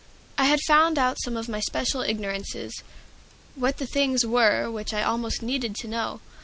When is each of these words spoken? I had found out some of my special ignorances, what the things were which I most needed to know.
I 0.35 0.45
had 0.45 0.61
found 0.61 0.97
out 0.97 1.19
some 1.21 1.37
of 1.37 1.47
my 1.47 1.59
special 1.59 2.01
ignorances, 2.01 2.81
what 3.53 3.77
the 3.77 3.85
things 3.85 4.25
were 4.25 4.67
which 4.71 4.95
I 4.95 5.15
most 5.15 5.43
needed 5.43 5.75
to 5.75 5.87
know. 5.87 6.21